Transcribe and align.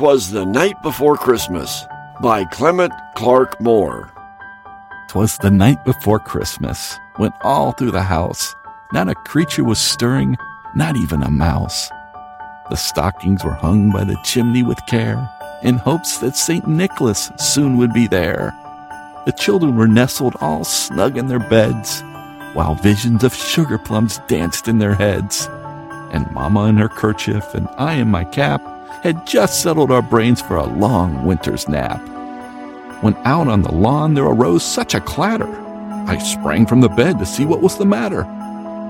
'Twas 0.00 0.30
the 0.30 0.46
Night 0.46 0.82
Before 0.82 1.14
Christmas 1.14 1.84
by 2.22 2.46
Clement 2.46 2.90
Clarke 3.16 3.60
Moore. 3.60 4.10
'Twas 5.08 5.36
the 5.36 5.50
night 5.50 5.84
before 5.84 6.18
Christmas, 6.18 6.98
when 7.16 7.30
all 7.42 7.72
through 7.72 7.90
the 7.90 8.04
house 8.04 8.54
not 8.94 9.10
a 9.10 9.14
creature 9.14 9.62
was 9.62 9.78
stirring, 9.78 10.38
not 10.74 10.96
even 10.96 11.22
a 11.22 11.30
mouse. 11.30 11.90
The 12.70 12.76
stockings 12.76 13.44
were 13.44 13.52
hung 13.52 13.90
by 13.90 14.04
the 14.04 14.16
chimney 14.24 14.62
with 14.62 14.78
care, 14.86 15.30
in 15.62 15.76
hopes 15.76 16.16
that 16.20 16.34
St. 16.34 16.66
Nicholas 16.66 17.30
soon 17.36 17.76
would 17.76 17.92
be 17.92 18.06
there. 18.06 18.54
The 19.26 19.36
children 19.38 19.76
were 19.76 19.86
nestled 19.86 20.34
all 20.40 20.64
snug 20.64 21.18
in 21.18 21.26
their 21.26 21.46
beds, 21.50 22.02
while 22.54 22.74
visions 22.74 23.22
of 23.22 23.34
sugar 23.34 23.76
plums 23.76 24.18
danced 24.28 24.66
in 24.66 24.78
their 24.78 24.94
heads. 24.94 25.46
And 26.10 26.30
Mamma 26.30 26.68
in 26.68 26.78
her 26.78 26.88
kerchief 26.88 27.52
and 27.52 27.68
I 27.76 27.96
in 27.96 28.08
my 28.08 28.24
cap 28.24 28.62
had 29.02 29.26
just 29.26 29.62
settled 29.62 29.90
our 29.90 30.02
brains 30.02 30.40
for 30.40 30.56
a 30.56 30.66
long 30.66 31.24
winter's 31.24 31.68
nap. 31.68 32.00
When 33.02 33.16
out 33.24 33.48
on 33.48 33.62
the 33.62 33.72
lawn 33.72 34.14
there 34.14 34.24
arose 34.24 34.62
such 34.62 34.94
a 34.94 35.00
clatter, 35.00 35.48
I 36.06 36.18
sprang 36.18 36.66
from 36.66 36.80
the 36.80 36.88
bed 36.88 37.18
to 37.18 37.26
see 37.26 37.46
what 37.46 37.62
was 37.62 37.78
the 37.78 37.86
matter. 37.86 38.22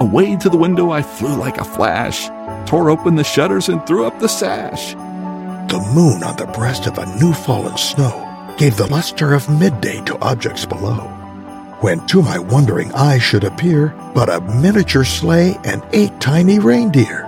Away 0.00 0.36
to 0.36 0.48
the 0.48 0.56
window 0.56 0.90
I 0.90 1.02
flew 1.02 1.36
like 1.36 1.58
a 1.58 1.64
flash, 1.64 2.28
tore 2.68 2.90
open 2.90 3.16
the 3.16 3.24
shutters 3.24 3.68
and 3.68 3.86
threw 3.86 4.06
up 4.06 4.18
the 4.18 4.28
sash. 4.28 4.92
The 4.92 5.90
moon 5.94 6.22
on 6.22 6.36
the 6.36 6.46
breast 6.54 6.86
of 6.86 6.96
a 6.96 7.18
new 7.18 7.34
fallen 7.34 7.76
snow 7.76 8.24
gave 8.56 8.76
the 8.76 8.86
luster 8.86 9.34
of 9.34 9.48
midday 9.60 10.00
to 10.06 10.18
objects 10.20 10.64
below. 10.64 11.00
When 11.80 12.06
to 12.06 12.22
my 12.22 12.38
wondering 12.38 12.92
eye 12.94 13.18
should 13.18 13.44
appear 13.44 13.94
but 14.14 14.30
a 14.30 14.40
miniature 14.40 15.04
sleigh 15.04 15.58
and 15.64 15.82
eight 15.92 16.18
tiny 16.20 16.58
reindeer. 16.58 17.27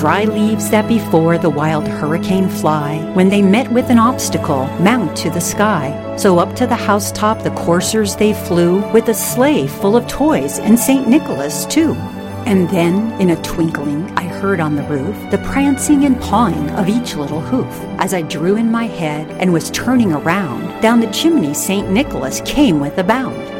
Dry 0.00 0.24
leaves 0.24 0.70
that 0.70 0.88
before 0.88 1.36
the 1.36 1.50
wild 1.50 1.86
hurricane 1.86 2.48
fly, 2.48 2.96
when 3.12 3.28
they 3.28 3.42
met 3.42 3.70
with 3.70 3.90
an 3.90 3.98
obstacle, 3.98 4.64
mount 4.80 5.14
to 5.18 5.28
the 5.28 5.42
sky. 5.42 6.16
So 6.16 6.38
up 6.38 6.56
to 6.56 6.66
the 6.66 6.74
housetop 6.74 7.42
the 7.42 7.50
coursers 7.50 8.16
they 8.16 8.32
flew, 8.32 8.80
with 8.92 9.10
a 9.10 9.14
sleigh 9.14 9.66
full 9.66 9.98
of 9.98 10.08
toys 10.08 10.58
and 10.58 10.78
St. 10.78 11.06
Nicholas 11.06 11.66
too. 11.66 11.92
And 12.46 12.66
then, 12.70 13.12
in 13.20 13.28
a 13.28 13.42
twinkling, 13.42 14.10
I 14.16 14.22
heard 14.22 14.58
on 14.58 14.74
the 14.74 14.84
roof 14.84 15.30
the 15.30 15.44
prancing 15.52 16.06
and 16.06 16.18
pawing 16.18 16.70
of 16.70 16.88
each 16.88 17.14
little 17.14 17.42
hoof. 17.42 17.70
As 17.98 18.14
I 18.14 18.22
drew 18.22 18.56
in 18.56 18.72
my 18.72 18.86
head 18.86 19.30
and 19.32 19.52
was 19.52 19.70
turning 19.70 20.14
around, 20.14 20.80
down 20.80 21.00
the 21.00 21.12
chimney 21.12 21.52
St. 21.52 21.90
Nicholas 21.90 22.40
came 22.46 22.80
with 22.80 22.96
a 22.96 23.04
bound. 23.04 23.59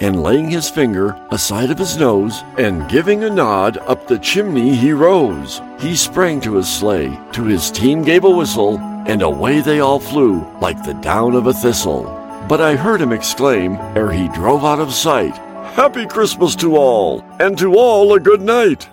And 0.00 0.22
laying 0.22 0.48
his 0.48 0.70
finger 0.70 1.14
aside 1.30 1.70
of 1.70 1.78
his 1.78 1.96
nose, 1.98 2.42
and 2.56 2.88
giving 2.88 3.22
a 3.24 3.30
nod 3.30 3.76
up 3.78 4.06
the 4.06 4.18
chimney 4.18 4.74
he 4.74 4.92
rose. 4.92 5.60
He 5.78 5.94
sprang 5.94 6.40
to 6.40 6.54
his 6.54 6.68
sleigh, 6.68 7.18
to 7.32 7.44
his 7.44 7.70
team 7.70 8.02
gave 8.02 8.24
a 8.24 8.30
whistle, 8.30 8.78
and 9.06 9.20
away 9.22 9.60
they 9.60 9.80
all 9.80 10.00
flew 10.00 10.46
like 10.60 10.82
the 10.84 10.94
down 10.94 11.34
of 11.34 11.46
a 11.46 11.52
thistle. 11.52 12.04
But 12.48 12.60
I 12.62 12.76
heard 12.76 13.00
him 13.00 13.12
exclaim, 13.12 13.74
ere 13.96 14.10
he 14.10 14.28
drove 14.28 14.64
out 14.64 14.80
of 14.80 14.92
sight, 14.92 15.36
Happy 15.74 16.04
Christmas 16.04 16.56
to 16.56 16.76
all, 16.76 17.24
and 17.38 17.56
to 17.58 17.74
all 17.76 18.12
a 18.14 18.20
good 18.20 18.40
night. 18.40 18.88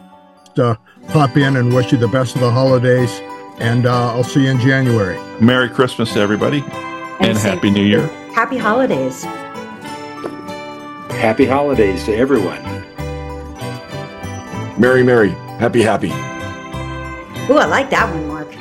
Uh, 0.57 0.75
pop 1.07 1.35
in 1.35 1.55
and 1.57 1.73
wish 1.73 1.91
you 1.91 1.97
the 1.97 2.07
best 2.07 2.35
of 2.35 2.41
the 2.41 2.51
holidays, 2.51 3.09
and 3.59 3.85
uh, 3.87 4.11
I'll 4.13 4.23
see 4.23 4.43
you 4.43 4.51
in 4.51 4.59
January. 4.59 5.17
Merry 5.41 5.69
Christmas 5.69 6.13
to 6.13 6.19
everybody, 6.19 6.63
and, 7.19 7.35
say- 7.37 7.49
Happy 7.49 7.71
New 7.71 7.83
Year. 7.83 8.05
Happy 8.35 8.57
holidays. 8.57 9.25
Happy 11.17 11.45
holidays 11.45 12.05
to 12.05 12.15
everyone. 12.15 12.61
Merry, 14.79 15.01
merry, 15.01 15.29
happy, 15.57 15.81
happy. 15.81 16.09
Ooh, 17.51 17.57
I 17.57 17.65
like 17.65 17.89
that 17.89 18.13
one 18.13 18.27
more. 18.27 18.56